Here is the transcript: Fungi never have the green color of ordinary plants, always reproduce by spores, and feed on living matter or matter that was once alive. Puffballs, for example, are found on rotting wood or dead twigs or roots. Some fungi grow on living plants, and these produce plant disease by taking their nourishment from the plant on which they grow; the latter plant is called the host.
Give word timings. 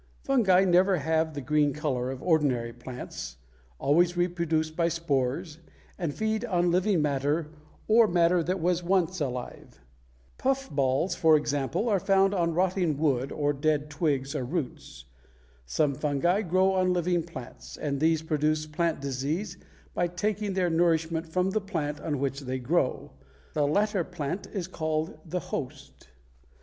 Fungi 0.23 0.65
never 0.65 0.97
have 0.97 1.35
the 1.35 1.41
green 1.41 1.73
color 1.73 2.09
of 2.09 2.23
ordinary 2.23 2.73
plants, 2.73 3.37
always 3.77 4.17
reproduce 4.17 4.71
by 4.71 4.87
spores, 4.87 5.59
and 5.95 6.11
feed 6.11 6.43
on 6.43 6.71
living 6.71 7.03
matter 7.03 7.51
or 7.87 8.07
matter 8.07 8.41
that 8.41 8.59
was 8.59 8.81
once 8.81 9.21
alive. 9.21 9.79
Puffballs, 10.39 11.13
for 11.13 11.35
example, 11.37 11.87
are 11.87 11.99
found 11.99 12.33
on 12.33 12.55
rotting 12.55 12.97
wood 12.97 13.31
or 13.31 13.53
dead 13.53 13.91
twigs 13.91 14.33
or 14.35 14.43
roots. 14.43 15.05
Some 15.67 15.93
fungi 15.93 16.41
grow 16.41 16.71
on 16.71 16.93
living 16.93 17.21
plants, 17.21 17.77
and 17.77 17.99
these 17.99 18.23
produce 18.23 18.65
plant 18.65 19.01
disease 19.01 19.59
by 19.93 20.07
taking 20.07 20.53
their 20.53 20.71
nourishment 20.71 21.27
from 21.27 21.51
the 21.51 21.61
plant 21.61 21.99
on 22.01 22.17
which 22.17 22.39
they 22.39 22.57
grow; 22.57 23.11
the 23.53 23.67
latter 23.67 24.03
plant 24.03 24.47
is 24.47 24.67
called 24.67 25.19
the 25.25 25.39
host. 25.53 26.09